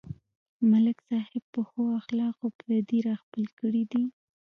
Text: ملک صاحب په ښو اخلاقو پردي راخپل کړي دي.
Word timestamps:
ملک 0.71 0.97
صاحب 1.09 1.43
په 1.53 1.61
ښو 1.69 1.83
اخلاقو 2.01 2.47
پردي 2.59 2.99
راخپل 3.09 3.43
کړي 3.59 3.83
دي. 3.91 4.03